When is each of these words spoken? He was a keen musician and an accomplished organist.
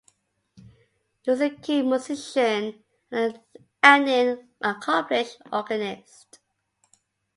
He 1.21 1.29
was 1.29 1.41
a 1.41 1.51
keen 1.51 1.87
musician 1.91 2.83
and 3.11 3.39
an 3.83 4.49
accomplished 4.63 5.39
organist. 5.53 6.39